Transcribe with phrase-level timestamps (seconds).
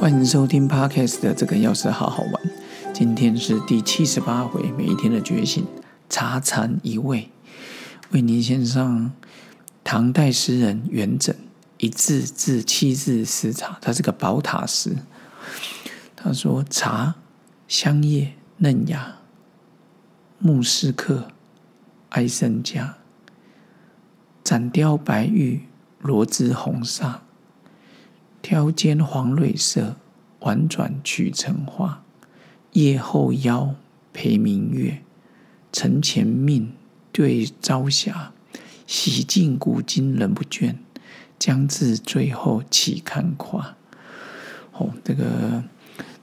[0.00, 2.42] 欢迎收听 Podcast 的这个钥匙好好玩。
[2.94, 5.66] 今天是第七十八回，每一天的觉醒，
[6.08, 7.30] 茶禅一味，
[8.12, 9.12] 为您献上
[9.84, 11.34] 唐代诗人元稹
[11.76, 14.96] 一字字七字诗茶，他是个宝塔诗。
[16.16, 17.16] 他说：“茶
[17.68, 19.16] 香叶嫩芽，
[20.38, 21.28] 慕斯客
[22.08, 22.96] 哀甚佳。
[24.42, 25.68] 展雕白玉，
[26.00, 27.20] 罗织红纱。”
[28.50, 29.94] 挑尖黄蕊色，
[30.40, 32.02] 婉转曲成花。
[32.72, 33.76] 夜后邀
[34.12, 35.02] 陪明月，
[35.70, 36.72] 晨前命
[37.12, 38.32] 对朝霞。
[38.88, 40.74] 洗尽古今人不倦，
[41.38, 43.76] 将至最后岂堪夸？
[44.72, 45.62] 哦，这个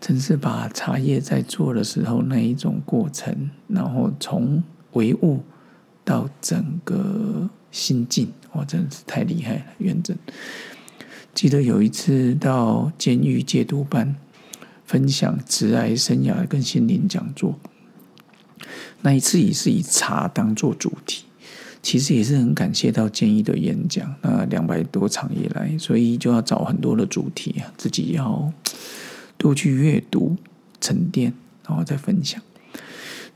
[0.02, 5.41] 真是把茶叶在做的时候那一种过程，然后从唯物
[6.03, 10.14] 到整个心境，哇，真的是太厉害了，元稹。
[11.38, 14.16] 记得有一次到监狱戒毒班
[14.84, 17.60] 分享职癌生涯跟心灵讲座，
[19.04, 21.26] 那一次也是以茶当做主题。
[21.84, 28.52] 其实也是很感谢到监狱的演讲，那两百多场以来，所以就要找很多的主题啊，自己要
[29.38, 30.36] 多去阅读
[30.82, 31.32] 沉淀，
[31.68, 32.42] 然后再分享。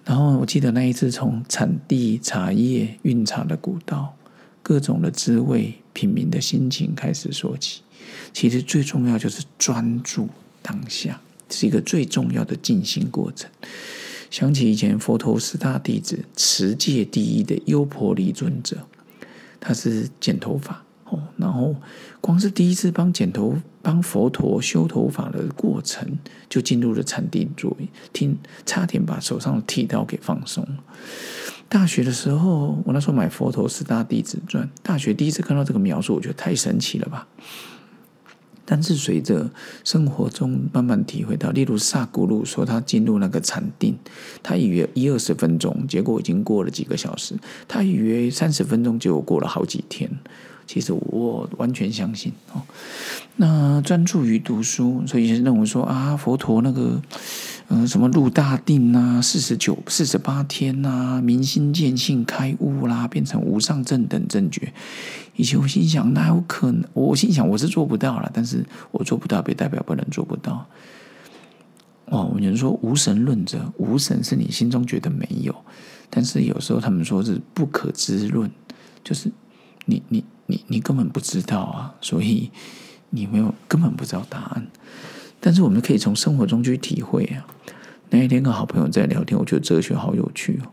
[0.04, 4.16] 然后我记得那一次从产地茶叶运茶的古道，
[4.64, 7.84] 各种的滋味，品茗的心情开始说起。
[8.34, 10.30] 其实最重要就是专注
[10.62, 13.50] 当下，是一个最重要的静心过程。
[14.30, 18.78] 想起以前佛陀四大弟子持戒第一的优婆离尊者，
[19.60, 21.76] 他是剪头发哦，然后
[22.22, 30.84] 光是第一次帮剪头、帮佛陀修头发的过程，就进入了禅定座位，听差点把手上的剃刀给放松了。
[31.68, 37.28] 大学的时候，我那时候买佛陀四大弟子传，大学第一次看到这个描述，我觉得太神奇了吧。
[38.74, 39.50] 但是随着
[39.84, 43.98] 生活中慢慢体会到，例如萨古鲁说他进入那个禅定，
[44.42, 47.36] 他以为一二十分钟，结果已经过了几个小时；
[47.68, 50.10] 他以为三十分钟，结果过了好几天。
[50.66, 52.62] 其实我完全相信哦。
[53.36, 57.02] 那专注于读书，所以认为说啊，佛陀那个。
[57.74, 64.74] 嗯，什么入大定啊，四十九、四十八天呐，明心见性开悟啦，变成无上正等正觉。
[65.38, 66.84] 以前我心想，哪有可能？
[66.94, 70.68] 我心想我是做不到了，但是我做不到，别代表不能做不到。
[72.08, 75.56] 哦，有人说无神论者，无神是你心中觉得没有，
[76.10, 78.52] 但是有时候他们说是不可知论，
[79.02, 79.32] 就是
[79.86, 82.52] 你你你你根本不知道啊，所以
[83.12, 84.68] 你没有根本不知道答案。
[85.42, 87.46] 但是我们可以从生活中去体会啊。
[88.12, 90.72] 那一天跟好朋友在聊天，我觉得哲学好有趣哦。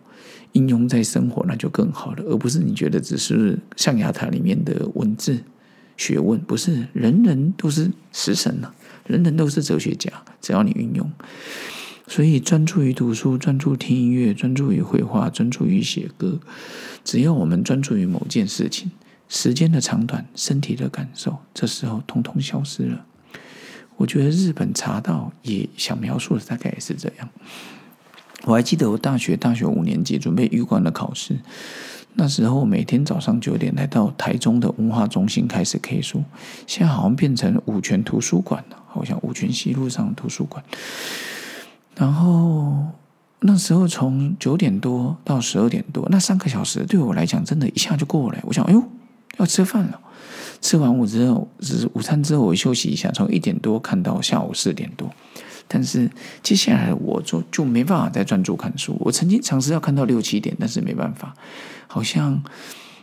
[0.52, 5.38] 应用在生活那就更好了，而不是你觉得只是象牙塔里面的文字
[5.96, 8.72] 学问，不是人人都是食神呐，
[9.06, 11.10] 人人都是哲学家，只要你运用。
[12.06, 16.40] 所以专注于读书，专注听音乐，专注于绘画，专注于写歌，
[17.04, 18.90] 只要我们专注于某件事情，
[19.28, 23.04] 时间的长短、身体的感受，这时候通通消失了。
[23.98, 27.28] 我觉得日本茶道也想描述的大概也是这样。
[28.44, 31.36] 我还记得我大学大学五年级准备预管的考试，
[32.14, 36.22] 那时候每天早上九点来到台中的文化中心开始 K 书，
[36.66, 40.62] 现在好像变成五泉图书馆了，好像五泉西路上图书馆。
[41.96, 42.86] 然后
[43.40, 48.38] 那时候从九点多到十二点多，那三个小时对我来讲，真的一下就过了。
[48.44, 48.82] 我想，哎呦，
[49.38, 50.00] 要吃饭了。
[50.60, 55.10] 吃完午之后，只是午餐之后，我休息一下，从一点多看到下午四点多。
[55.70, 56.10] 但是
[56.42, 58.96] 接下来我就就没办法再专注看书。
[59.00, 61.34] 我曾经尝试要看到六七点，但是没办法。
[61.86, 62.42] 好像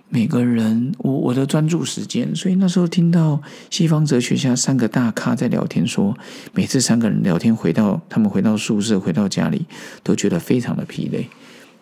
[0.10, 3.40] 每个人我我的专注时间，所以那时候听到
[3.70, 6.18] 西方哲学家三个大咖在聊天，说
[6.54, 9.66] 每次三个人聊天回到他们回到宿舍回到家里，
[10.02, 11.28] 都觉得非常的疲累。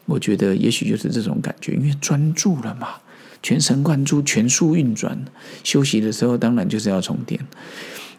[0.06, 2.90] 我觉得也许就是这种感觉，因为专注了嘛。
[3.44, 5.26] 全神贯注、全速运转，
[5.66, 7.38] 休息的时候当然就是要充电。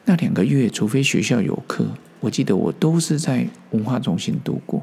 [0.05, 1.87] 那两个月，除非学校有课，
[2.21, 4.83] 我记得我都是在文化中心度过，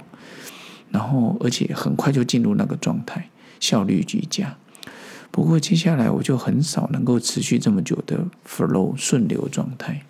[0.90, 3.30] 然后而且很快就进入那个状态，
[3.60, 4.58] 效率极佳。
[5.30, 10.02] 不过接下来我就很少能够持续这么久的 flow 顺流状态。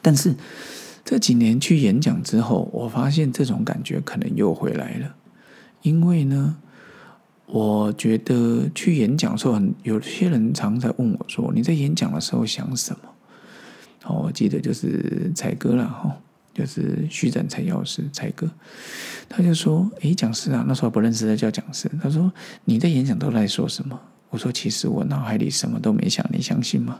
[0.00, 0.34] 但是
[1.04, 5.14] 这几年去演讲之后，我发现这种感觉可能又回来了，
[5.82, 6.56] 因为呢。
[7.46, 13.00] 我觉得去演讲的时候，很有些人常在问我说：“你在演讲的时候想什么？”
[14.04, 16.16] 哦，我记得就是才哥了哈，
[16.54, 18.48] 就是徐展才药师才哥，
[19.28, 22.32] 他就说：“诶，讲师啊，那时候不认识的叫讲师。”他说
[22.66, 23.98] ：“你在演讲都在说什么？”
[24.30, 26.98] 我说：“其实我脑海里什么都没想，你相信吗？”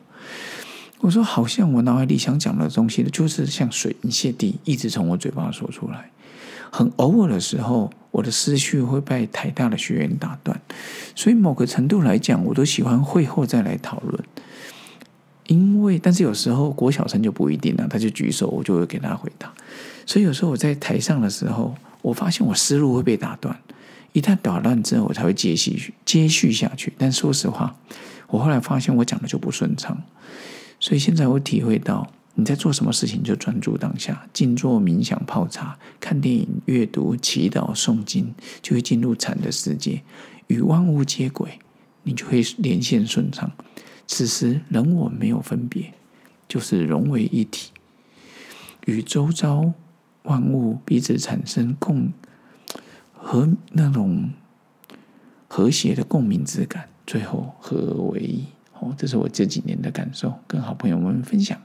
[1.01, 6.11] 我说好像我脑海里想讲的东西，就是像水银泻地，一直从我嘴巴说出来。
[6.71, 10.59] 很偶尔的时候，我的思绪会被台大的学员打断，
[11.15, 14.25] 所以某个程度来讲，我都喜欢会后再来讨论。
[15.49, 19.53] 因为，但是有时候郭小生就不一定了，他就举手，我就会给他回答。
[20.07, 23.55] 所以有时候我在台上的时候，我发现我思路会被打断，
[24.15, 26.95] 一旦打断之后，我才会接续接续下去。
[26.97, 27.77] 但说实话，
[28.29, 30.03] 我后来发现我讲的就不顺畅，
[30.81, 32.11] 所以现在我体会到。
[32.39, 40.03] 你在做什么事情就专注当下，静坐冥想、泡茶、看电影、阅读、祈祷、诵经，就会进入禅的世界，
[40.49, 41.59] 与万物接轨，
[42.03, 43.51] 你就会连线顺畅。
[44.07, 45.95] 此时人我没有分别，
[46.47, 47.73] 就是融为一体，
[48.85, 49.73] 与周遭
[50.25, 52.13] 万物彼此产生共
[53.15, 54.31] 和那种
[55.49, 58.45] 和谐的共鸣之感，最后合而为一。
[58.79, 61.59] 哦，这是我这几年的感受，跟好朋友们分享。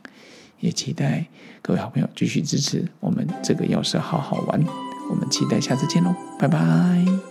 [0.61, 1.25] 也期待
[1.61, 4.63] 各位好朋友继续支持我们这个钥匙好好玩，
[5.09, 7.30] 我们期待下次见喽，拜拜。